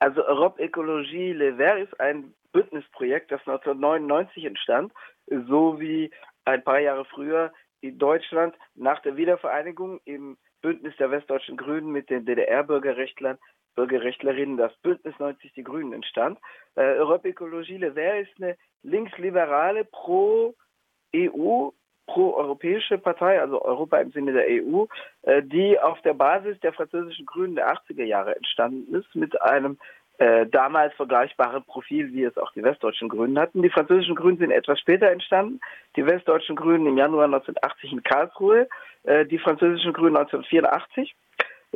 Also 0.00 0.24
Europe 0.24 0.62
Ecologie 0.62 1.32
Le 1.32 1.56
Vert 1.56 1.80
ist 1.80 2.00
ein 2.00 2.34
Bündnisprojekt, 2.52 3.30
das 3.30 3.40
1999 3.40 4.44
entstand, 4.44 4.92
so 5.26 5.80
wie 5.80 6.10
ein 6.44 6.62
paar 6.62 6.78
Jahre 6.78 7.04
früher 7.04 7.52
in 7.80 7.98
Deutschland 7.98 8.54
nach 8.74 9.00
der 9.02 9.16
Wiedervereinigung 9.16 10.00
im 10.04 10.36
Bündnis 10.62 10.96
der 10.96 11.10
westdeutschen 11.10 11.56
Grünen 11.56 11.90
mit 11.90 12.10
den 12.10 12.24
DDR-Bürgerrechtlern, 12.24 13.38
Bürgerrechtlerinnen 13.74 14.56
das 14.56 14.76
Bündnis 14.78 15.14
90 15.18 15.52
Die 15.52 15.62
Grünen 15.62 15.92
entstand. 15.92 16.38
Äh, 16.74 16.96
Europe 16.96 17.28
Ecologie 17.28 17.76
Le 17.76 17.92
Vert 17.92 18.28
ist 18.28 18.42
eine 18.42 18.56
linksliberale 18.82 19.84
pro-EU, 19.84 21.70
pro-europäische 22.08 22.98
Partei, 22.98 23.40
also 23.40 23.62
Europa 23.62 23.98
im 23.98 24.10
Sinne 24.10 24.32
der 24.32 24.46
EU, 24.48 24.86
äh, 25.22 25.42
die 25.42 25.78
auf 25.78 26.00
der 26.02 26.14
Basis 26.14 26.58
der 26.60 26.72
französischen 26.72 27.26
Grünen 27.26 27.54
der 27.54 27.72
80er 27.72 28.04
Jahre 28.04 28.34
entstanden 28.34 28.94
ist, 28.94 29.14
mit 29.14 29.40
einem 29.40 29.78
äh, 30.18 30.46
damals 30.46 30.92
vergleichbare 30.94 31.60
Profil, 31.60 32.12
wie 32.12 32.24
es 32.24 32.36
auch 32.36 32.52
die 32.52 32.64
westdeutschen 32.64 33.08
Grünen 33.08 33.38
hatten. 33.38 33.62
Die 33.62 33.70
französischen 33.70 34.16
Grünen 34.16 34.38
sind 34.38 34.50
etwas 34.50 34.80
später 34.80 35.10
entstanden, 35.10 35.60
die 35.94 36.04
westdeutschen 36.04 36.56
Grünen 36.56 36.86
im 36.86 36.98
Januar 36.98 37.26
1980 37.26 37.92
in 37.92 38.02
Karlsruhe, 38.02 38.68
äh, 39.04 39.24
die 39.26 39.38
französischen 39.38 39.92
Grünen 39.92 40.16
1984 40.16 41.14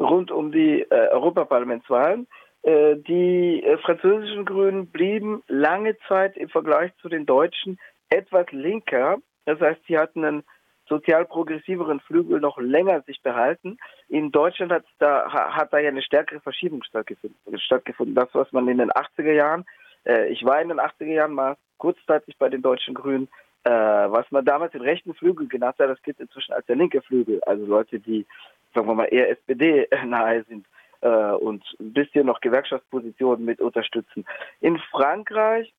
rund 0.00 0.30
um 0.30 0.50
die 0.50 0.82
äh, 0.82 1.08
Europaparlamentswahlen. 1.12 2.26
Äh, 2.62 2.96
die 2.96 3.62
äh, 3.62 3.78
französischen 3.78 4.44
Grünen 4.44 4.86
blieben 4.86 5.42
lange 5.48 5.96
Zeit 6.08 6.36
im 6.36 6.48
Vergleich 6.48 6.92
zu 7.00 7.08
den 7.08 7.26
Deutschen 7.26 7.78
etwas 8.08 8.50
linker. 8.50 9.18
Das 9.44 9.60
heißt, 9.60 9.80
sie 9.86 9.98
hatten 9.98 10.24
einen 10.24 10.44
sozial 10.88 11.24
progressiveren 11.24 12.00
Flügel 12.00 12.40
noch 12.40 12.58
länger 12.58 13.02
sich 13.02 13.22
behalten. 13.22 13.78
In 14.08 14.30
Deutschland 14.30 14.72
hat 14.72 14.84
da, 14.98 15.30
hat 15.30 15.72
da 15.72 15.78
ja 15.78 15.88
eine 15.88 16.02
stärkere 16.02 16.40
Verschiebung 16.40 16.82
stattgefunden. 16.82 18.14
Das, 18.14 18.28
was 18.32 18.52
man 18.52 18.68
in 18.68 18.78
den 18.78 18.90
80er 18.90 19.32
Jahren, 19.32 19.64
äh, 20.04 20.28
ich 20.28 20.44
war 20.44 20.60
in 20.60 20.68
den 20.68 20.80
80er 20.80 21.04
Jahren 21.06 21.32
mal 21.32 21.56
kurzzeitig 21.78 22.36
bei 22.38 22.48
den 22.48 22.62
deutschen 22.62 22.94
Grünen, 22.94 23.28
äh, 23.64 23.70
was 23.70 24.30
man 24.30 24.44
damals 24.44 24.72
den 24.72 24.82
rechten 24.82 25.14
Flügel 25.14 25.48
genannt 25.48 25.76
hat, 25.78 25.88
das 25.88 26.02
gilt 26.02 26.20
inzwischen 26.20 26.52
als 26.52 26.66
der 26.66 26.76
linke 26.76 27.00
Flügel. 27.00 27.42
Also 27.44 27.64
Leute, 27.64 28.00
die, 28.00 28.26
sagen 28.74 28.88
wir 28.88 28.94
mal, 28.94 29.04
eher 29.06 29.30
SPD 29.30 29.88
nahe 30.04 30.44
sind 30.44 30.66
äh, 31.00 31.08
und 31.08 31.64
ein 31.80 31.92
bisschen 31.92 32.26
noch 32.26 32.40
Gewerkschaftspositionen 32.40 33.44
mit 33.44 33.60
unterstützen. 33.60 34.24
In 34.60 34.78
Frankreich 34.90 35.72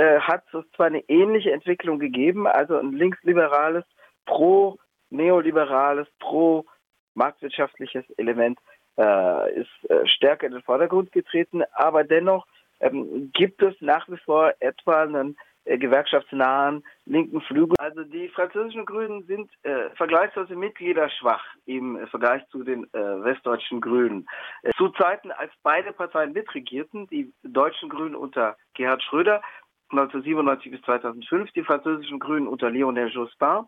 äh, 0.00 0.18
hat 0.20 0.44
es 0.54 0.64
zwar 0.74 0.86
eine 0.86 1.06
ähnliche 1.08 1.52
Entwicklung 1.52 1.98
gegeben, 1.98 2.46
also 2.46 2.78
ein 2.78 2.92
linksliberales 2.92 3.84
pro-neoliberales, 4.24 6.08
pro-marktwirtschaftliches 6.20 8.04
Element 8.16 8.58
äh, 8.96 9.60
ist 9.60 9.90
äh, 9.90 10.06
stärker 10.06 10.46
in 10.46 10.52
den 10.52 10.62
Vordergrund 10.62 11.12
getreten. 11.12 11.62
Aber 11.72 12.04
dennoch 12.04 12.46
ähm, 12.80 13.30
gibt 13.34 13.60
es 13.62 13.74
nach 13.80 14.08
wie 14.08 14.16
vor 14.16 14.54
etwa 14.60 15.02
einen 15.02 15.36
äh, 15.66 15.76
gewerkschaftsnahen 15.76 16.82
linken 17.04 17.42
Flügel. 17.42 17.74
Also 17.78 18.02
die 18.02 18.28
französischen 18.28 18.86
Grünen 18.86 19.24
sind 19.26 19.50
äh, 19.62 19.90
vergleichsweise 19.94 20.56
mitgliederschwach 20.56 21.44
im 21.66 21.96
äh, 21.96 22.06
Vergleich 22.06 22.42
zu 22.48 22.64
den 22.64 22.84
äh, 22.94 22.98
westdeutschen 22.98 23.80
Grünen. 23.80 24.26
Äh, 24.62 24.70
zu 24.78 24.88
Zeiten, 24.88 25.30
als 25.30 25.52
beide 25.62 25.92
Parteien 25.92 26.32
mitregierten, 26.32 27.06
die 27.08 27.32
deutschen 27.42 27.90
Grünen 27.90 28.14
unter 28.14 28.56
Gerhard 28.74 29.02
Schröder 29.02 29.42
1997 29.90 30.72
bis 30.72 30.82
2005, 30.82 31.52
die 31.52 31.64
französischen 31.64 32.18
Grünen 32.18 32.46
unter 32.46 32.70
Lionel 32.70 33.08
Jospin 33.08 33.66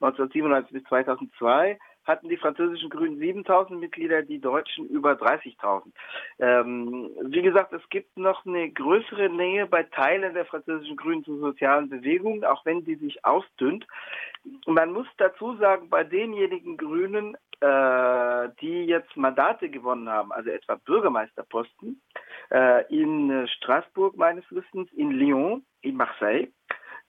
1997 0.00 0.72
bis 0.72 0.84
2002 0.88 1.78
hatten 2.04 2.28
die 2.28 2.36
französischen 2.36 2.90
Grünen 2.90 3.18
7000 3.18 3.78
Mitglieder, 3.78 4.22
die 4.22 4.40
Deutschen 4.40 4.88
über 4.88 5.12
30.000. 5.12 5.92
Ähm, 6.40 7.10
wie 7.26 7.42
gesagt, 7.42 7.72
es 7.72 7.88
gibt 7.90 8.16
noch 8.16 8.44
eine 8.44 8.70
größere 8.70 9.28
Nähe 9.28 9.66
bei 9.66 9.84
Teilen 9.84 10.34
der 10.34 10.44
französischen 10.44 10.96
Grünen 10.96 11.24
zu 11.24 11.38
sozialen 11.38 11.88
Bewegungen, 11.88 12.44
auch 12.44 12.64
wenn 12.64 12.84
die 12.84 12.96
sich 12.96 13.24
ausdünnt. 13.24 13.86
Man 14.66 14.92
muss 14.92 15.06
dazu 15.18 15.54
sagen, 15.56 15.88
bei 15.88 16.02
denjenigen 16.02 16.76
Grünen, 16.76 17.36
die 17.62 18.86
jetzt 18.86 19.16
Mandate 19.16 19.68
gewonnen 19.68 20.08
haben, 20.08 20.32
also 20.32 20.50
etwa 20.50 20.74
Bürgermeisterposten, 20.74 22.02
äh, 22.50 22.84
in 22.94 23.46
Straßburg 23.48 24.16
meines 24.16 24.44
Wissens, 24.50 24.90
in 24.92 25.12
Lyon, 25.12 25.64
in 25.80 25.96
Marseille, 25.96 26.48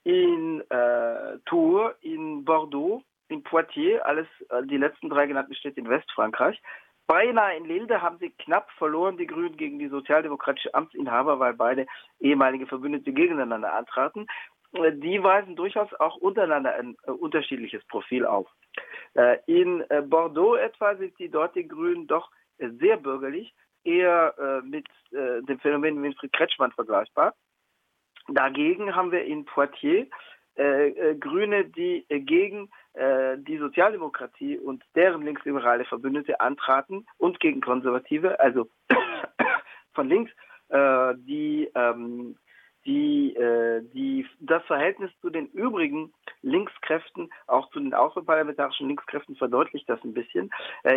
in 0.04 0.62
äh, 0.70 1.40
Tours, 1.46 1.96
in 2.02 2.46
Bordeaux, 2.46 3.04
in 3.30 3.44
Poitiers, 3.44 4.02
alles 4.04 4.28
äh, 4.50 4.64
die 4.64 4.78
letzten 4.78 5.10
drei 5.10 5.28
genannten 5.28 5.56
Städte 5.56 5.80
in 5.80 5.90
Westfrankreich. 5.90 6.62
Beinahe 7.06 7.58
in 7.58 7.66
Lille 7.66 8.02
haben 8.02 8.18
sie 8.20 8.30
knapp 8.30 8.72
verloren, 8.78 9.18
die 9.18 9.28
Grünen 9.28 9.58
gegen 9.58 9.78
die 9.78 9.90
sozialdemokratische 9.90 10.74
Amtsinhaber, 10.74 11.38
weil 11.38 11.54
beide 11.54 11.86
ehemalige 12.22 12.66
Verbündete 12.66 13.12
gegeneinander 13.12 13.74
antraten. 13.74 14.28
Äh, 14.74 14.94
die 14.94 15.22
weisen 15.24 15.56
durchaus 15.56 15.94
auch 15.96 16.18
untereinander 16.18 16.76
ein 16.76 16.96
äh, 17.06 17.12
unterschiedliches 17.12 17.84
Profil 17.86 18.26
auf. 18.26 18.48
Äh, 19.14 19.38
in 19.46 19.82
äh, 19.90 20.02
Bordeaux 20.02 20.56
etwa 20.56 20.96
sind 20.96 21.18
die 21.20 21.30
dortigen 21.30 21.70
Grünen 21.70 22.08
doch 22.08 22.30
sehr 22.58 22.98
bürgerlich, 22.98 23.54
eher 23.84 24.62
mit 24.64 24.86
dem 25.12 25.60
Phänomen 25.60 26.02
Winfried 26.02 26.32
Kretschmann 26.32 26.72
vergleichbar. 26.72 27.34
Dagegen 28.28 28.96
haben 28.96 29.12
wir 29.12 29.26
in 29.26 29.44
Poitiers 29.44 30.08
äh, 30.56 30.90
äh, 30.90 31.16
Grüne, 31.16 31.66
die 31.66 32.06
äh, 32.10 32.20
gegen 32.20 32.70
äh, 32.94 33.38
die 33.40 33.58
Sozialdemokratie 33.58 34.60
und 34.60 34.84
deren 34.96 35.24
linksliberale 35.24 35.84
Verbündete 35.86 36.40
antraten 36.40 37.08
und 37.18 37.40
gegen 37.40 37.60
Konservative, 37.60 38.40
also 38.40 38.70
von 39.94 40.08
links, 40.08 40.32
äh, 40.70 41.16
die, 41.18 41.72
ähm, 41.74 42.36
die, 42.86 43.36
äh, 43.36 43.82
die 43.96 44.13
das 44.46 44.64
Verhältnis 44.66 45.12
zu 45.22 45.30
den 45.30 45.48
übrigen 45.48 46.14
Linkskräften, 46.42 47.32
auch 47.48 47.70
zu 47.72 47.80
den 47.80 47.94
außerparlamentarischen 47.94 48.88
Linkskräften 48.88 49.36
verdeutlicht 49.36 49.90
das 49.90 50.04
ein 50.04 50.14
bisschen. 50.14 50.52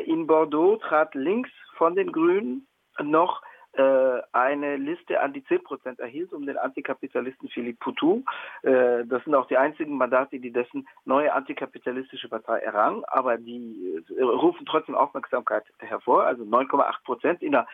in 0.06 0.26
Bordeaux 0.26 0.78
trat 0.78 1.14
links 1.14 1.50
von 1.76 1.94
den 1.94 2.12
Grünen 2.12 2.66
noch 3.02 3.42
äh, 3.76 4.22
eine 4.32 4.76
Liste 4.76 5.20
an 5.20 5.34
die 5.34 5.44
10 5.44 5.62
Prozent 5.62 6.00
erhielt, 6.00 6.32
um 6.32 6.46
den 6.46 6.56
Antikapitalisten 6.56 7.50
Philippe 7.50 7.78
Poutou. 7.78 8.22
Äh, 8.62 9.04
das 9.04 9.22
sind 9.24 9.34
auch 9.34 9.46
die 9.48 9.58
einzigen 9.58 9.98
Mandate, 9.98 10.38
die 10.38 10.50
dessen 10.50 10.88
neue 11.04 11.32
antikapitalistische 11.34 12.30
Partei 12.30 12.60
errang, 12.60 13.04
aber 13.08 13.36
die 13.36 14.02
äh, 14.16 14.22
rufen 14.22 14.64
trotzdem 14.64 14.94
Aufmerksamkeit 14.94 15.64
hervor, 15.78 16.24
also 16.24 16.44
9,8 16.44 17.04
Prozent 17.04 17.42
in 17.42 17.54
einer 17.54 17.66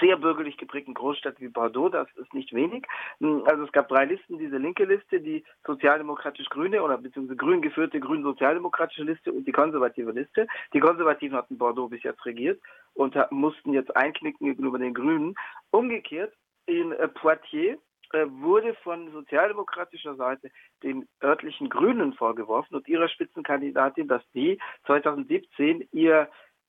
sehr 0.00 0.16
bürgerlich 0.16 0.56
geprägten 0.56 0.94
Großstadt 0.94 1.40
wie 1.40 1.48
Bordeaux, 1.48 1.88
das 1.88 2.08
ist 2.16 2.32
nicht 2.34 2.52
wenig. 2.52 2.86
Hm, 3.20 3.42
also 3.46 3.64
es 3.64 3.72
gab 3.72 3.88
drei 3.88 4.04
Listen, 4.04 4.38
diese 4.38 4.58
linke 4.58 4.84
Liste, 4.84 5.20
die 5.20 5.44
sozialdemokratisch-grüne 5.66 6.82
oder 6.82 6.98
beziehungsweise 6.98 7.36
grün 7.36 7.62
geführte 7.62 8.00
grün-sozialdemokratische 8.00 9.04
Liste 9.04 9.32
und 9.32 9.46
die 9.46 9.52
konservative 9.52 10.12
Liste. 10.12 10.46
Die 10.72 10.80
Konservativen 10.80 11.36
hatten 11.36 11.58
Bordeaux 11.58 11.88
bis 11.88 12.02
jetzt 12.02 12.24
regiert 12.24 12.60
und 12.94 13.16
mussten 13.30 13.72
jetzt 13.72 13.96
einknicken 13.96 14.46
gegenüber 14.46 14.78
den 14.78 14.94
Grünen. 14.94 15.34
Umgekehrt 15.70 16.32
in 16.66 16.92
äh, 16.92 17.08
Poitiers 17.08 17.78
äh, 18.12 18.26
wurde 18.28 18.74
von 18.82 19.10
sozialdemokratischer 19.12 20.14
Seite 20.14 20.50
den 20.82 21.08
örtlichen 21.22 21.68
Grünen 21.68 22.12
vorgeworfen 22.14 22.76
und 22.76 22.88
ihrer 22.88 23.08
Spitzenkandidatin, 23.08 24.08
dass 24.08 24.22
die 24.32 24.60
2017 24.86 25.88
ihr, 25.92 26.28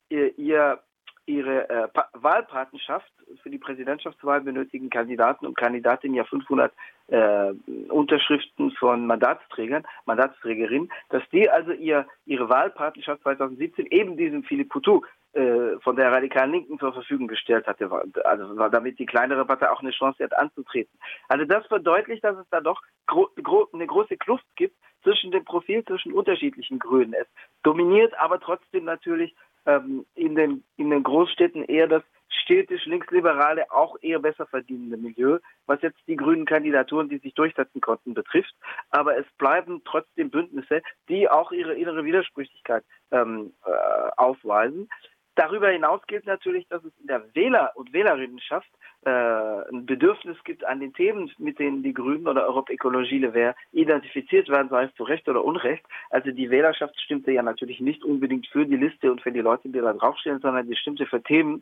ihr, 0.10 0.38
ihr 0.40 0.80
ihre 1.26 1.70
äh, 1.70 1.88
Wahlpatenschaft 2.14 3.12
für 3.42 3.50
die 3.50 3.58
Präsidentschaftswahl 3.58 4.42
benötigen 4.42 4.90
Kandidaten 4.90 5.46
und 5.46 5.58
Kandidatinnen 5.58 6.16
ja 6.16 6.24
500 6.24 6.72
äh, 7.08 7.52
Unterschriften 7.90 8.72
von 8.72 9.06
Mandatsträgern, 9.08 9.86
Mandatsträgerinnen, 10.06 10.92
dass 11.10 11.24
die 11.32 11.50
also 11.50 11.72
ihr, 11.72 12.08
ihre 12.26 12.50
Wahlpatenschaft 12.50 13.22
2017 13.24 13.88
eben 13.88 14.18
diesem 14.18 14.44
Philippe 14.44 14.70
Poutou 14.70 15.02
äh, 15.34 15.80
von 15.82 15.96
der 15.96 16.12
radikalen 16.12 16.52
Linken 16.52 16.80
zur 16.80 16.94
Verfügung 16.94 17.28
gestellt 17.28 17.68
hatte, 17.68 17.90
also 18.24 18.70
damit 18.70 19.00
die 19.00 19.06
kleinere 19.06 19.46
Partei 19.46 19.70
auch 19.70 19.82
eine 19.82 19.92
Chance 19.92 20.24
hat 20.24 20.38
anzutreten. 20.38 20.98
Also 21.28 21.46
das 21.46 21.66
verdeutlicht, 21.68 22.24
dass 22.24 22.38
es 22.38 22.48
da 22.50 22.62
doch 22.62 22.82
gro 23.06 23.30
gro 23.44 23.68
eine 23.74 23.86
große 23.86 24.18
Kluft 24.18 24.46
gibt 24.56 24.76
zwischen 25.04 25.32
dem 25.32 25.44
Profil 25.44 25.84
zwischen 25.84 26.14
unterschiedlichen 26.14 26.80
Grünen. 26.80 27.14
Es 27.14 27.28
dominiert 27.64 28.18
aber 28.18 28.40
trotzdem 28.40 28.86
natürlich 28.86 29.36
ähm, 29.66 30.06
in, 30.16 30.36
den, 30.36 30.64
in 30.78 30.90
den 30.90 31.04
Großstädten 31.04 31.64
eher 31.64 31.88
das 31.88 32.04
städtisch 32.28 32.86
linksliberale, 32.86 33.72
auch 33.72 33.98
eher 34.02 34.20
besser 34.20 34.46
verdienende 34.46 34.98
Milieu, 34.98 35.40
was 35.66 35.82
jetzt 35.82 36.00
die 36.08 36.16
grünen 36.16 36.46
Kandidaturen, 36.46 37.10
die 37.10 37.18
sich 37.18 37.34
durchsetzen 37.34 37.82
konnten, 37.82 38.14
betrifft. 38.14 38.54
Aber 38.90 39.18
es 39.18 39.26
bleiben 39.38 39.82
trotzdem 39.86 40.30
Bündnisse, 40.30 40.82
die 41.10 41.30
auch 41.30 41.52
ihre 41.52 41.74
innere 41.74 42.06
Widersprüchlichkeit 42.06 42.84
ähm, 43.12 43.54
äh, 43.66 43.72
aufweisen. 44.18 44.90
Darüber 45.36 45.70
hinaus 45.70 46.02
gilt 46.08 46.26
natürlich, 46.26 46.68
dass 46.68 46.84
es 46.84 46.94
in 47.00 47.08
der 47.08 47.24
Wähler- 47.36 47.72
und 47.76 47.92
Wählerinnenschaft 47.94 48.70
äh, 48.70 48.85
ein 49.06 49.86
Bedürfnis 49.86 50.38
gibt 50.44 50.66
an 50.66 50.80
den 50.80 50.94
Themen, 50.94 51.32
mit 51.38 51.60
denen 51.60 51.84
die 51.84 51.94
Grünen 51.94 52.28
oder 52.28 52.48
Europe 52.48 52.74
Le 52.74 53.32
Vert 53.32 53.56
identifiziert 53.72 54.50
werden, 54.50 54.70
sei 54.70 54.86
es 54.86 54.96
zu 54.96 55.04
Recht 55.04 55.28
oder 55.30 55.44
Unrecht. 55.44 55.86
Also 56.10 56.32
die 56.32 56.50
Wählerschaft 56.50 57.00
stimmte 57.00 57.32
ja 57.32 57.44
natürlich 57.44 57.80
nicht 57.80 58.04
unbedingt 58.04 58.48
für 58.48 58.66
die 58.66 58.78
Liste 58.78 59.12
und 59.12 59.22
für 59.22 59.32
die 59.32 59.42
Leute, 59.42 59.70
die 59.70 59.80
da 59.80 59.94
draufstehen, 59.94 60.40
sondern 60.40 60.68
die 60.68 60.76
stimmte 60.76 61.06
für 61.06 61.22
Themen 61.22 61.62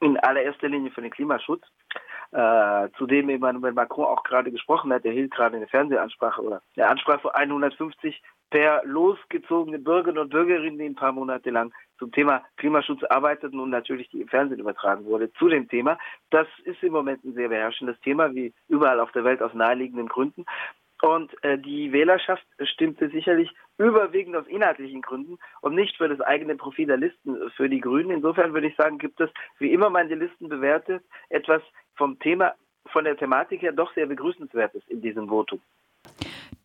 in 0.00 0.18
allererster 0.18 0.68
Linie 0.68 0.90
für 0.90 1.02
den 1.02 1.10
Klimaschutz. 1.10 1.62
Äh, 2.32 2.88
zu 2.96 3.06
dem 3.06 3.28
Emmanuel 3.28 3.72
Macron 3.72 4.06
auch 4.06 4.22
gerade 4.22 4.50
gesprochen 4.50 4.92
hat. 4.92 5.04
Er 5.04 5.12
hielt 5.12 5.32
gerade 5.32 5.56
eine 5.56 5.66
Fernsehansprache 5.66 6.42
oder 6.42 6.62
eine 6.76 6.88
Ansprache 6.88 7.20
vor 7.20 7.36
150 7.36 8.22
per 8.50 8.82
losgezogene 8.84 9.78
Bürgerinnen 9.78 10.22
und 10.22 10.30
Bürgerinnen, 10.30 10.78
die 10.78 10.86
ein 10.86 10.94
paar 10.94 11.12
Monate 11.12 11.50
lang 11.50 11.72
zum 11.98 12.10
Thema 12.12 12.42
Klimaschutz 12.56 13.02
arbeiteten 13.04 13.60
und 13.60 13.70
natürlich 13.70 14.08
die 14.10 14.20
im 14.20 14.28
Fernsehen 14.28 14.60
übertragen 14.60 15.04
wurde 15.04 15.32
zu 15.34 15.48
dem 15.48 15.68
Thema. 15.68 15.98
Das 16.30 16.46
ist 16.64 16.82
im 16.82 16.92
Moment 16.92 17.24
ein 17.24 17.34
sehr 17.34 17.48
beherrschendes 17.48 17.98
Thema, 18.00 18.34
wie 18.34 18.52
überall 18.68 19.00
auf 19.00 19.12
der 19.12 19.24
Welt 19.24 19.42
aus 19.42 19.54
naheliegenden 19.54 20.08
Gründen. 20.08 20.44
Und 21.02 21.32
äh, 21.42 21.58
die 21.58 21.90
Wählerschaft 21.90 22.46
stimmte 22.62 23.10
sicherlich 23.10 23.50
überwiegend 23.76 24.36
aus 24.36 24.46
inhaltlichen 24.46 25.02
Gründen 25.02 25.36
und 25.60 25.74
nicht 25.74 25.96
für 25.96 26.08
das 26.08 26.20
eigene 26.20 26.54
Profil 26.54 26.86
der 26.86 26.96
Listen 26.96 27.36
für 27.56 27.68
die 27.68 27.80
Grünen. 27.80 28.10
Insofern 28.10 28.54
würde 28.54 28.68
ich 28.68 28.76
sagen, 28.76 28.98
gibt 28.98 29.20
es, 29.20 29.28
wie 29.58 29.72
immer 29.72 29.90
man 29.90 30.08
die 30.08 30.14
Listen 30.14 30.48
bewertet, 30.48 31.02
etwas 31.28 31.60
vom 31.96 32.20
Thema, 32.20 32.54
von 32.86 33.02
der 33.02 33.16
Thematik 33.16 33.62
her 33.62 33.72
doch 33.72 33.92
sehr 33.94 34.06
begrüßenswertes 34.06 34.82
in 34.86 35.02
diesem 35.02 35.28
Votum. 35.28 35.60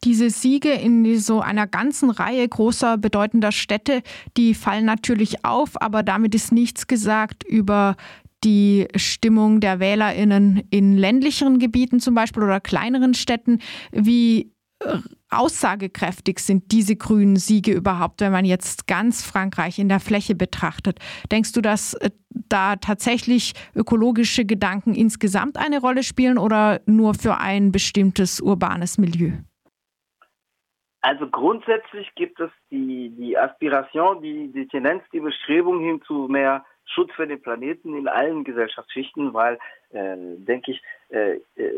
Diese 0.03 0.29
Siege 0.29 0.71
in 0.71 1.17
so 1.17 1.41
einer 1.41 1.65
ganzen 1.65 2.11
Reihe 2.11 2.47
großer, 2.47 2.97
bedeutender 2.99 3.51
Städte, 3.51 4.03
die 4.37 4.53
fallen 4.53 4.85
natürlich 4.85 5.43
auf, 5.43 5.81
aber 5.81 6.03
damit 6.03 6.35
ist 6.35 6.51
nichts 6.51 6.85
gesagt 6.85 7.43
über 7.43 7.95
die 8.43 8.87
Stimmung 8.95 9.59
der 9.59 9.79
WählerInnen 9.79 10.63
in 10.69 10.97
ländlicheren 10.97 11.59
Gebieten 11.59 11.99
zum 11.99 12.15
Beispiel 12.15 12.43
oder 12.43 12.59
kleineren 12.59 13.13
Städten. 13.13 13.59
Wie 13.91 14.53
äh, 14.79 14.97
aussagekräftig 15.29 16.39
sind 16.39 16.71
diese 16.71 16.95
grünen 16.95 17.35
Siege 17.35 17.71
überhaupt, 17.71 18.21
wenn 18.21 18.31
man 18.31 18.45
jetzt 18.45 18.87
ganz 18.87 19.25
Frankreich 19.25 19.79
in 19.79 19.89
der 19.89 19.99
Fläche 19.99 20.35
betrachtet? 20.35 20.99
Denkst 21.31 21.53
du, 21.53 21.61
dass 21.61 21.95
äh, 21.95 22.11
da 22.29 22.75
tatsächlich 22.75 23.53
ökologische 23.75 24.45
Gedanken 24.45 24.93
insgesamt 24.93 25.57
eine 25.57 25.79
Rolle 25.79 26.03
spielen 26.03 26.37
oder 26.37 26.81
nur 26.85 27.13
für 27.13 27.37
ein 27.37 27.71
bestimmtes 27.71 28.39
urbanes 28.39 28.97
Milieu? 28.97 29.31
Also 31.01 31.27
grundsätzlich 31.27 32.13
gibt 32.15 32.39
es 32.39 32.51
die, 32.69 33.09
die 33.17 33.37
Aspiration, 33.37 34.21
die, 34.21 34.51
die 34.51 34.67
Tendenz, 34.67 35.03
die 35.13 35.19
Bestrebung 35.19 35.79
hin 35.79 36.01
zu 36.05 36.27
mehr 36.27 36.65
Schutz 36.87 37.11
für 37.13 37.27
den 37.27 37.41
Planeten 37.41 37.95
in 37.95 38.07
allen 38.07 38.43
Gesellschaftsschichten, 38.43 39.33
weil, 39.33 39.59
äh, 39.91 40.15
denke 40.17 40.71
ich, 40.71 40.81
äh, 41.09 41.35
äh, 41.55 41.71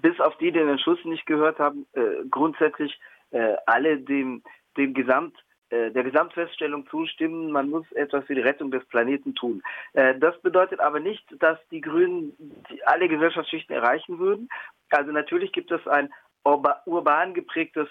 bis 0.00 0.20
auf 0.20 0.36
die, 0.38 0.52
die 0.52 0.58
den 0.58 0.78
Schuss 0.78 1.02
nicht 1.04 1.26
gehört 1.26 1.58
haben, 1.58 1.86
äh, 1.94 2.24
grundsätzlich 2.30 2.98
äh, 3.30 3.54
alle 3.66 3.98
dem, 3.98 4.42
dem 4.76 4.94
Gesamt 4.94 5.36
äh, 5.70 5.90
der 5.90 6.04
Gesamtfeststellung 6.04 6.86
zustimmen, 6.88 7.50
man 7.50 7.70
muss 7.70 7.90
etwas 7.92 8.24
für 8.24 8.34
die 8.34 8.40
Rettung 8.40 8.70
des 8.70 8.84
Planeten 8.86 9.34
tun. 9.34 9.62
Das 9.92 10.40
bedeutet 10.40 10.80
aber 10.80 11.00
nicht, 11.00 11.24
dass 11.40 11.58
die 11.70 11.80
Grünen 11.80 12.32
alle 12.86 13.08
Gesellschaftsschichten 13.08 13.74
erreichen 13.74 14.18
würden. 14.18 14.48
Also 14.90 15.12
natürlich 15.12 15.52
gibt 15.52 15.70
es 15.70 15.86
ein 15.86 16.10
urban 16.44 17.34
geprägtes, 17.34 17.88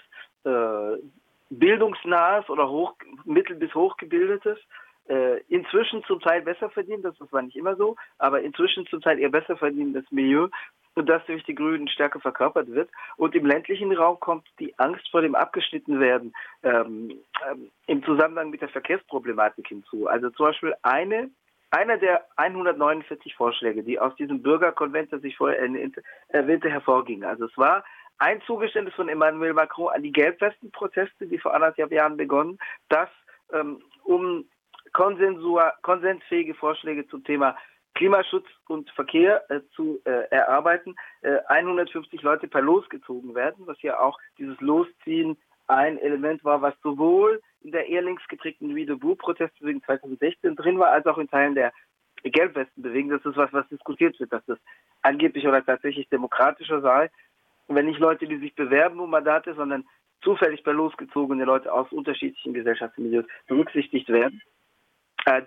bildungsnahes 1.50 2.48
oder 2.50 2.68
hoch, 2.68 2.94
mittel- 3.24 3.56
bis 3.56 3.72
hochgebildetes 3.74 4.58
äh, 5.08 5.40
inzwischen 5.48 6.04
zum 6.04 6.20
Teil 6.20 6.42
besser 6.42 6.70
verdient, 6.70 7.04
das 7.04 7.14
war 7.30 7.42
nicht 7.42 7.56
immer 7.56 7.76
so, 7.76 7.96
aber 8.18 8.42
inzwischen 8.42 8.86
zum 8.86 9.00
Teil 9.00 9.18
eher 9.18 9.30
besser 9.30 9.56
verdienendes 9.56 10.04
Milieu 10.10 10.48
und 10.94 11.08
das 11.08 11.24
durch 11.26 11.44
die 11.44 11.54
Grünen 11.54 11.88
stärker 11.88 12.20
verkörpert 12.20 12.68
wird. 12.68 12.90
Und 13.16 13.34
im 13.34 13.46
ländlichen 13.46 13.92
Raum 13.92 14.18
kommt 14.20 14.46
die 14.58 14.76
Angst 14.78 15.08
vor 15.10 15.22
dem 15.22 15.34
Abgeschnittenwerden 15.34 16.34
ähm, 16.62 17.20
ähm, 17.48 17.70
im 17.86 18.04
Zusammenhang 18.04 18.50
mit 18.50 18.60
der 18.60 18.68
Verkehrsproblematik 18.68 19.68
hinzu. 19.68 20.08
Also 20.08 20.30
zum 20.30 20.46
Beispiel 20.46 20.74
eine 20.82 21.30
einer 21.70 21.98
der 21.98 22.24
149 22.36 23.34
Vorschläge, 23.34 23.82
die 23.82 24.00
aus 24.00 24.16
diesem 24.16 24.42
Bürgerkonvent, 24.42 25.12
das 25.12 25.22
ich 25.22 25.36
vorher 25.36 25.60
erwähnte, 26.28 26.70
hervorgingen. 26.70 27.28
Also 27.28 27.44
es 27.44 27.58
war 27.58 27.84
ein 28.18 28.40
Zugeständnis 28.42 28.94
von 28.94 29.08
Emmanuel 29.08 29.52
Macron 29.52 29.92
an 29.92 30.02
die 30.02 30.12
Gelbwesten-Proteste, 30.12 31.26
die 31.26 31.38
vor 31.38 31.54
anderthalb 31.54 31.92
Jahren 31.92 32.16
begonnen, 32.16 32.58
dass 32.88 33.10
ähm, 33.52 33.82
um 34.02 34.46
konsensfähige 34.92 36.54
Vorschläge 36.54 37.06
zum 37.08 37.24
Thema 37.24 37.56
Klimaschutz 37.94 38.46
und 38.68 38.90
Verkehr 38.90 39.50
äh, 39.50 39.60
zu 39.74 40.00
äh, 40.04 40.28
erarbeiten, 40.30 40.94
äh, 41.22 41.38
150 41.48 42.22
Leute 42.22 42.46
per 42.46 42.62
Los 42.62 42.88
gezogen 42.88 43.34
werden, 43.34 43.66
was 43.66 43.80
ja 43.82 43.98
auch 43.98 44.18
dieses 44.38 44.60
Losziehen 44.60 45.36
ein 45.66 45.98
Element 45.98 46.44
war, 46.44 46.62
was 46.62 46.74
sowohl 46.82 47.40
in 47.60 47.72
der 47.72 47.88
eher 47.88 48.02
links 48.02 48.26
geprägten 48.28 48.70
Louis 48.70 48.86
de 48.86 48.94
Bourg-Protestbewegung 48.94 49.82
2016 49.82 50.54
drin 50.54 50.78
war, 50.78 50.90
als 50.90 51.06
auch 51.06 51.18
in 51.18 51.28
Teilen 51.28 51.54
der 51.54 51.72
Gelbwestenbewegung. 52.22 53.10
Das 53.10 53.24
ist 53.24 53.36
was, 53.36 53.52
was 53.52 53.68
diskutiert 53.68 54.18
wird, 54.20 54.32
dass 54.32 54.44
das 54.46 54.58
angeblich 55.02 55.46
oder 55.46 55.64
tatsächlich 55.64 56.08
demokratischer 56.08 56.80
sei. 56.80 57.10
Und 57.66 57.76
wenn 57.76 57.86
nicht 57.86 57.98
Leute, 57.98 58.26
die 58.26 58.38
sich 58.38 58.54
bewerben 58.54 59.00
um 59.00 59.10
Mandate, 59.10 59.54
sondern 59.54 59.84
zufällig 60.22 60.64
per 60.64 60.72
losgezogene 60.72 61.44
Leute 61.44 61.72
aus 61.72 61.90
unterschiedlichen 61.92 62.54
Gesellschaftsmilieus 62.54 63.26
berücksichtigt 63.46 64.08
werden. 64.08 64.40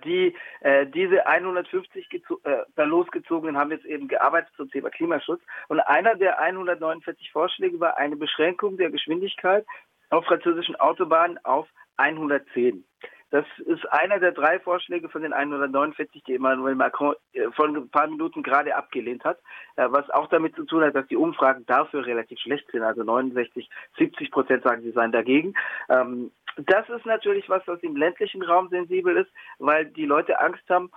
Die, 0.04 0.34
äh, 0.60 0.86
diese 0.86 1.26
150 1.26 2.08
äh, 2.44 2.82
losgezogenen 2.84 3.56
haben 3.56 3.70
jetzt 3.70 3.84
eben 3.84 4.08
gearbeitet 4.08 4.52
zum 4.56 4.70
Thema 4.70 4.90
Klimaschutz. 4.90 5.40
Und 5.68 5.80
einer 5.80 6.14
der 6.16 6.38
149 6.38 7.30
Vorschläge 7.32 7.80
war 7.80 7.98
eine 7.98 8.16
Beschränkung 8.16 8.76
der 8.76 8.90
Geschwindigkeit 8.90 9.66
auf 10.10 10.24
französischen 10.26 10.76
Autobahnen 10.76 11.38
auf 11.44 11.68
110. 11.96 12.84
Das 13.32 13.46
ist 13.64 13.90
einer 13.90 14.20
der 14.20 14.32
drei 14.32 14.60
Vorschläge 14.60 15.08
von 15.08 15.22
den 15.22 15.32
149, 15.32 16.22
die 16.24 16.34
Emmanuel 16.34 16.74
Macron 16.74 17.14
äh, 17.32 17.50
vor 17.52 17.66
ein 17.66 17.88
paar 17.88 18.06
Minuten 18.06 18.42
gerade 18.42 18.76
abgelehnt 18.76 19.24
hat, 19.24 19.38
äh, 19.76 19.86
was 19.88 20.08
auch 20.10 20.28
damit 20.28 20.54
zu 20.54 20.64
tun 20.64 20.84
hat, 20.84 20.94
dass 20.94 21.06
die 21.06 21.16
Umfragen 21.16 21.64
dafür 21.64 22.04
relativ 22.04 22.38
schlecht 22.40 22.70
sind. 22.70 22.82
Also 22.82 23.04
69, 23.04 23.70
70 23.96 24.30
Prozent 24.30 24.62
sagen, 24.64 24.82
sie 24.82 24.90
seien 24.90 25.12
dagegen. 25.12 25.54
Das 26.56 26.88
ist 26.88 27.06
natürlich 27.06 27.48
was, 27.48 27.62
was 27.66 27.82
im 27.82 27.96
ländlichen 27.96 28.42
Raum 28.42 28.68
sensibel 28.68 29.16
ist, 29.16 29.30
weil 29.58 29.86
die 29.86 30.06
Leute 30.06 30.40
Angst 30.40 30.68
haben, 30.68 30.90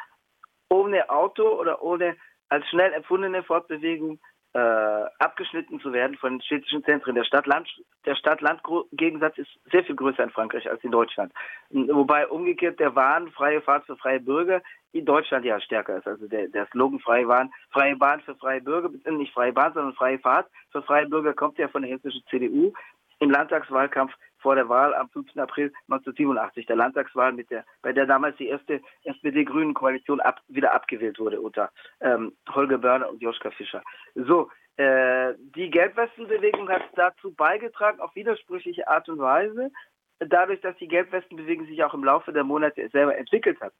ohne 0.69 1.10
Auto 1.10 1.48
oder 1.48 1.81
ohne 1.81 2.16
als 2.50 2.68
schnell 2.68 2.94
empfundene 2.94 3.44
Fortbewegung 3.44 4.19
äh, 4.54 5.06
abgeschnitten 5.19 5.81
zu 5.81 5.92
werden 5.92 6.16
von 6.18 6.36
den 6.36 6.42
städtischen 6.42 6.84
Zentren. 6.86 7.16
Der 7.16 7.25
Stadt-Land, 7.25 7.68
der 8.06 8.16
Stadt-Land-Gegensatz 8.16 9.38
ist 9.38 9.50
sehr 9.69 9.84
viel 9.84 9.96
größer 9.96 10.24
in 10.24 10.30
Frankreich 10.30 10.69
als 10.69 10.81
in 10.84 10.92
Deutschland. 10.92 11.34
Wobei 11.69 12.25
umgekehrt 12.28 12.80
der 12.80 12.96
Wahn, 12.96 13.30
freie 13.31 13.62
Fahrt 13.62 13.86
für 13.86 13.98
freie 13.98 14.22
Bürger 14.22 14.62
in 14.94 15.04
Deutschland 15.04 15.44
ja 15.44 15.60
stärker 15.60 15.98
ist. 15.98 16.08
Also 16.08 16.28
der, 16.30 16.48
der 16.48 16.68
Slogan 16.68 17.00
freie 17.00 17.28
Bahn, 17.28 17.51
freie 17.72 17.98
Bahn 17.98 18.22
für 18.22 18.36
freie 18.36 18.62
Bürger, 18.62 18.90
nicht 19.12 19.34
freie 19.34 19.51
Bahn, 19.51 19.74
sondern 19.74 19.94
freie 19.94 20.19
Fahrt 20.19 20.50
für 20.72 20.81
freie 20.84 21.08
Bürger 21.08 21.34
kommt 21.34 21.58
ja 21.58 21.68
von 21.68 21.82
der 21.82 21.91
hessischen 21.91 22.24
CDU 22.29 22.72
im 23.20 23.32
Landtagswahlkampf 23.32 24.13
vor 24.46 24.54
der 24.54 24.70
Wahl 24.70 24.94
am 24.94 25.10
5. 25.10 25.38
April 25.38 25.74
1987, 25.90 26.68
der 26.68 26.75
Landtagswahl, 26.75 27.34
mit 27.34 27.50
der, 27.50 27.66
bei 27.82 27.92
der 27.94 28.06
damals 28.06 28.38
die 28.38 28.48
erste 28.48 28.80
SPD-Grünen-Koalition 29.04 30.20
ab, 30.20 30.40
wieder 30.50 30.72
abgewählt 30.72 31.18
wurde 31.18 31.42
unter 31.42 31.72
ähm, 32.00 32.32
Holger 32.54 32.78
Börner 32.78 33.10
und 33.10 33.24
Joschka 33.24 33.50
Fischer. 33.50 33.82
So, 34.14 34.52
äh, 34.78 35.34
die 35.56 35.72
Gelbwestenbewegung 35.72 36.70
hat 36.70 36.84
dazu 36.96 37.34
beigetragen, 37.34 38.00
auf 38.00 38.14
widersprüchliche 38.14 38.88
Art 38.88 39.10
und 39.10 39.18
Weise, 39.18 39.72
dadurch, 40.20 40.62
dass 40.62 40.78
die 40.78 40.90
Gelbwestenbewegung 40.90 41.66
sich 41.66 41.84
auch 41.84 41.96
im 41.96 42.04
Laufe 42.04 42.32
der 42.32 42.44
Monate 42.44 42.88
selber 42.90 43.18
entwickelt 43.18 43.60
hat. 43.62 43.74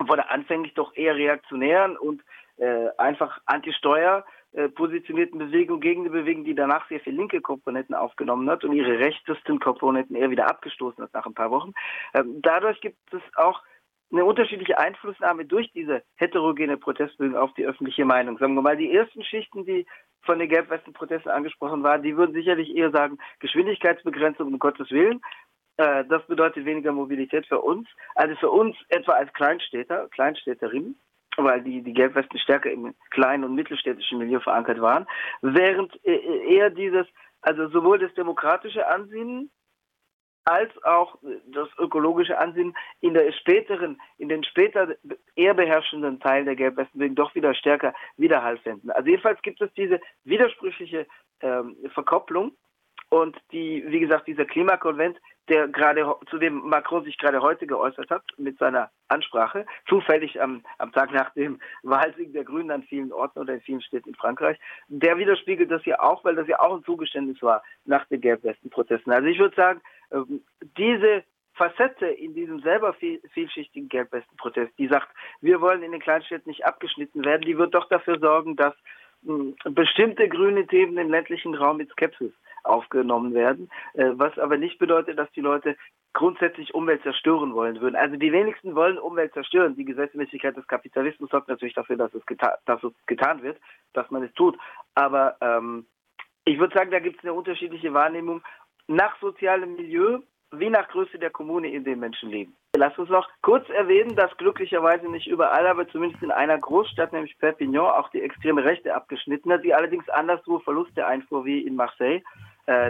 Wurde 0.00 0.28
anfänglich 0.28 0.74
doch 0.74 0.96
eher 0.96 1.14
reaktionären 1.14 1.96
und 1.96 2.24
äh, 2.56 2.88
einfach 2.98 3.38
anti-Steuer 3.46 4.24
äh, 4.56 4.70
positionierten 4.70 5.38
Bewegung 5.38 5.80
gegen 5.80 6.00
eine 6.00 6.10
Bewegung, 6.10 6.44
die 6.44 6.54
danach 6.54 6.88
sehr 6.88 7.00
viel 7.00 7.14
linke 7.14 7.42
Komponenten 7.42 7.94
aufgenommen 7.94 8.48
hat 8.48 8.64
und 8.64 8.72
ihre 8.72 8.98
rechtesten 8.98 9.60
Komponenten 9.60 10.16
eher 10.16 10.30
wieder 10.30 10.48
abgestoßen 10.48 11.04
hat 11.04 11.12
nach 11.12 11.26
ein 11.26 11.34
paar 11.34 11.50
Wochen. 11.50 11.74
Ähm, 12.14 12.40
dadurch 12.40 12.80
gibt 12.80 12.96
es 13.12 13.20
auch 13.34 13.62
eine 14.10 14.24
unterschiedliche 14.24 14.78
Einflussnahme 14.78 15.44
durch 15.44 15.70
diese 15.72 16.02
heterogene 16.14 16.78
Protestbewegung 16.78 17.36
auf 17.36 17.52
die 17.52 17.66
öffentliche 17.66 18.06
Meinung. 18.06 18.38
Sagen 18.38 18.54
wir 18.54 18.62
mal, 18.62 18.78
die 18.78 18.90
ersten 18.90 19.22
Schichten, 19.24 19.66
die 19.66 19.84
von 20.22 20.38
den 20.38 20.48
Gelbwesten-Protesten 20.48 21.28
angesprochen 21.28 21.82
waren, 21.82 22.02
die 22.02 22.16
würden 22.16 22.32
sicherlich 22.32 22.74
eher 22.74 22.90
sagen, 22.92 23.18
Geschwindigkeitsbegrenzung 23.40 24.46
um 24.46 24.58
Gottes 24.58 24.90
Willen. 24.90 25.20
Äh, 25.76 26.06
das 26.06 26.26
bedeutet 26.28 26.64
weniger 26.64 26.92
Mobilität 26.92 27.46
für 27.46 27.60
uns. 27.60 27.86
Also 28.14 28.34
für 28.36 28.50
uns 28.50 28.74
etwa 28.88 29.12
als 29.12 29.30
Kleinstädter, 29.34 30.08
Kleinstädterinnen 30.08 30.98
weil 31.36 31.62
die, 31.62 31.82
die 31.82 31.92
Gelbwesten 31.92 32.38
stärker 32.38 32.70
im 32.70 32.94
kleinen 33.10 33.44
und 33.44 33.54
mittelstädtischen 33.54 34.18
Milieu 34.18 34.40
verankert 34.40 34.80
waren, 34.80 35.06
während 35.42 35.92
äh, 36.04 36.14
äh, 36.14 36.56
eher 36.56 36.70
dieses, 36.70 37.06
also 37.40 37.68
sowohl 37.68 37.98
das 37.98 38.12
demokratische 38.14 38.86
Ansinnen 38.86 39.50
als 40.44 40.70
auch 40.84 41.18
das 41.48 41.68
ökologische 41.76 42.38
Ansinnen 42.38 42.76
in 43.00 43.14
der 43.14 43.32
späteren, 43.32 44.00
in 44.16 44.28
den 44.28 44.44
später 44.44 44.94
eher 45.34 45.54
beherrschenden 45.54 46.20
Teilen 46.20 46.46
der 46.46 46.54
Gelbwesten 46.54 47.16
doch 47.16 47.34
wieder 47.34 47.52
stärker 47.52 47.92
Widerhall 48.16 48.56
finden. 48.58 48.90
Also 48.92 49.08
jedenfalls 49.08 49.42
gibt 49.42 49.60
es 49.60 49.72
diese 49.74 50.00
widersprüchliche 50.22 51.06
ähm, 51.40 51.76
Verkopplung 51.92 52.52
und 53.08 53.36
die, 53.52 53.84
wie 53.86 54.00
gesagt, 54.00 54.26
dieser 54.26 54.44
Klimakonvent 54.44 55.18
der 55.48 55.68
gerade, 55.68 56.14
zu 56.28 56.38
dem 56.38 56.60
Macron 56.68 57.04
sich 57.04 57.18
gerade 57.18 57.40
heute 57.40 57.66
geäußert 57.66 58.10
hat 58.10 58.24
mit 58.36 58.58
seiner 58.58 58.90
Ansprache, 59.08 59.64
zufällig 59.88 60.40
am, 60.40 60.64
am 60.78 60.92
Tag 60.92 61.12
nach 61.12 61.30
dem 61.34 61.60
Wahlsieg 61.82 62.32
der 62.32 62.44
Grünen 62.44 62.70
an 62.70 62.82
vielen 62.82 63.12
Orten 63.12 63.38
oder 63.38 63.54
in 63.54 63.60
vielen 63.60 63.82
Städten 63.82 64.10
in 64.10 64.14
Frankreich, 64.14 64.58
der 64.88 65.18
widerspiegelt 65.18 65.70
das 65.70 65.84
ja 65.84 66.00
auch, 66.00 66.24
weil 66.24 66.34
das 66.34 66.48
ja 66.48 66.60
auch 66.60 66.76
ein 66.76 66.84
Zugeständnis 66.84 67.40
war 67.42 67.62
nach 67.84 68.04
den 68.06 68.20
Gelbwesten-Protesten. 68.20 69.12
Also 69.12 69.26
ich 69.28 69.38
würde 69.38 69.54
sagen, 69.54 69.80
ähm, 70.10 70.42
diese 70.76 71.22
Facette 71.54 72.06
in 72.06 72.34
diesem 72.34 72.60
selber 72.60 72.92
viel, 72.94 73.20
vielschichtigen 73.32 73.88
Gelbwesten-Protest, 73.88 74.72
die 74.78 74.88
sagt, 74.88 75.08
wir 75.40 75.60
wollen 75.60 75.82
in 75.82 75.92
den 75.92 76.00
Kleinstädten 76.00 76.50
nicht 76.50 76.66
abgeschnitten 76.66 77.24
werden, 77.24 77.42
die 77.42 77.56
wird 77.56 77.74
doch 77.74 77.88
dafür 77.88 78.18
sorgen, 78.18 78.56
dass 78.56 78.74
mh, 79.22 79.54
bestimmte 79.70 80.28
grüne 80.28 80.66
Themen 80.66 80.98
im 80.98 81.10
ländlichen 81.10 81.54
Raum 81.54 81.78
mit 81.78 81.90
Skepsis 81.90 82.32
aufgenommen 82.66 83.34
werden, 83.34 83.70
äh, 83.94 84.10
was 84.14 84.38
aber 84.38 84.56
nicht 84.56 84.78
bedeutet, 84.78 85.18
dass 85.18 85.30
die 85.32 85.40
Leute 85.40 85.76
grundsätzlich 86.12 86.74
Umwelt 86.74 87.02
zerstören 87.02 87.54
wollen 87.54 87.80
würden. 87.80 87.94
Also 87.96 88.16
die 88.16 88.32
wenigsten 88.32 88.74
wollen 88.74 88.98
Umwelt 88.98 89.34
zerstören. 89.34 89.76
Die 89.76 89.84
Gesetzmäßigkeit 89.84 90.56
des 90.56 90.66
Kapitalismus 90.66 91.30
sorgt 91.30 91.48
natürlich 91.48 91.74
dafür, 91.74 91.96
dass 91.96 92.14
es, 92.14 92.24
geta 92.24 92.56
dass 92.64 92.82
es 92.82 92.92
getan 93.06 93.42
wird, 93.42 93.58
dass 93.92 94.10
man 94.10 94.22
es 94.22 94.32
tut. 94.32 94.56
Aber 94.94 95.36
ähm, 95.40 95.86
ich 96.44 96.58
würde 96.58 96.74
sagen, 96.74 96.90
da 96.90 97.00
gibt 97.00 97.18
es 97.18 97.24
eine 97.24 97.34
unterschiedliche 97.34 97.92
Wahrnehmung 97.92 98.42
nach 98.86 99.18
sozialem 99.20 99.74
Milieu 99.74 100.20
wie 100.52 100.70
nach 100.70 100.88
Größe 100.88 101.18
der 101.18 101.30
Kommune, 101.30 101.68
in 101.68 101.84
der 101.84 101.96
Menschen 101.96 102.30
leben. 102.30 102.56
Lass 102.76 102.96
uns 102.98 103.10
noch 103.10 103.28
kurz 103.42 103.68
erwähnen, 103.70 104.14
dass 104.16 104.36
glücklicherweise 104.36 105.10
nicht 105.10 105.26
überall, 105.26 105.66
aber 105.66 105.88
zumindest 105.88 106.22
in 106.22 106.30
einer 106.30 106.58
Großstadt, 106.58 107.12
nämlich 107.12 107.38
Perpignan, 107.38 107.86
auch 107.86 108.10
die 108.10 108.22
extreme 108.22 108.64
Rechte 108.64 108.94
abgeschnitten 108.94 109.52
hat, 109.52 109.64
die 109.64 109.74
allerdings 109.74 110.08
anderswo 110.08 110.60
Verluste 110.60 111.06
einfuhr 111.06 111.44
wie 111.44 111.60
in 111.60 111.74
Marseille, 111.74 112.22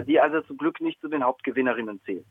die 0.07 0.19
also 0.19 0.41
zum 0.41 0.57
Glück 0.57 0.81
nicht 0.81 0.99
zu 1.01 1.07
den 1.07 1.23
Hauptgewinnerinnen 1.23 2.01
zählen. 2.03 2.25